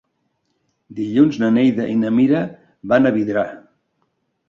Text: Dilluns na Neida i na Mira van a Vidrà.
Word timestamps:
Dilluns 1.01 1.37
na 1.45 1.51
Neida 1.59 1.87
i 1.97 2.01
na 2.01 2.13
Mira 2.17 2.43
van 2.95 3.07
a 3.07 3.15
Vidrà. 3.23 3.49